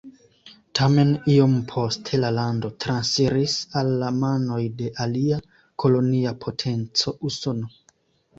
Tamen 0.77 1.09
iom 1.33 1.51
poste 1.71 2.19
la 2.21 2.31
lando 2.37 2.71
transiris 2.85 3.59
al 3.83 3.93
la 4.05 4.09
manoj 4.23 4.59
de 4.81 4.89
alia 5.07 5.39
kolonia 5.85 6.35
potenco 6.47 7.17
Usono. 7.31 7.71